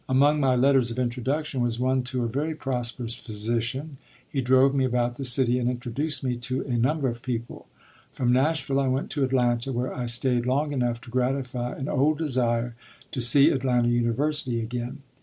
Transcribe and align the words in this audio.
Among 0.09 0.39
my 0.39 0.55
letters 0.55 0.89
of 0.89 0.97
introduction 0.97 1.61
was 1.61 1.79
one 1.79 2.01
to 2.05 2.23
a 2.23 2.27
very 2.27 2.55
prosperous 2.55 3.13
physician. 3.13 3.97
He 4.27 4.41
drove 4.41 4.73
me 4.73 4.83
about 4.83 5.13
the 5.13 5.23
city 5.23 5.59
and 5.59 5.69
introduced 5.69 6.23
me 6.23 6.37
to 6.37 6.61
a 6.63 6.75
number 6.75 7.07
of 7.07 7.21
people. 7.21 7.67
From 8.11 8.33
Nashville 8.33 8.79
I 8.79 8.87
went 8.87 9.11
to 9.11 9.23
Atlanta, 9.23 9.71
where 9.71 9.93
I 9.93 10.07
stayed 10.07 10.47
long 10.47 10.71
enough 10.71 11.01
to 11.01 11.11
gratify 11.11 11.73
an 11.77 11.87
old 11.87 12.17
desire 12.17 12.73
to 13.11 13.21
see 13.21 13.51
Atlanta 13.51 13.89
University 13.89 14.59
again. 14.59 15.03